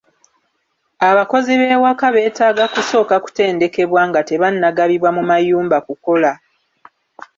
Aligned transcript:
Abakozi 1.09 1.51
b'ewaka 1.59 2.05
betaaga 2.15 2.65
kusooka 2.73 3.15
kutendekebwa 3.23 4.01
nga 4.09 4.21
tebannagabibwa 4.29 5.09
mu 5.17 5.23
mayumba 5.29 5.77
kukola. 5.87 6.31